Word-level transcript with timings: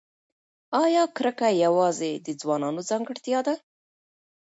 ایا 0.83 1.03
کرکه 1.15 1.49
یوازې 1.63 2.11
د 2.25 2.27
ځوانانو 2.41 2.81
ځانګړتیا 2.89 3.39
ده؟ 3.47 3.55